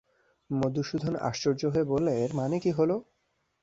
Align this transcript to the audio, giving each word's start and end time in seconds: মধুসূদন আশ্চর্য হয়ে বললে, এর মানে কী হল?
মধুসূদন 0.49 1.13
আশ্চর্য 1.29 1.61
হয়ে 1.73 1.89
বললে, 1.91 2.11
এর 2.23 2.31
মানে 2.35 2.55
কী 2.59 2.71
হল? 2.71 2.91